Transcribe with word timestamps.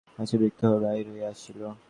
আশা 0.19 0.35
বিরক্ত 0.39 0.61
হইয়া 0.63 0.79
বাহির 0.83 1.05
হইয়া 1.11 1.27
আসিল। 1.33 1.61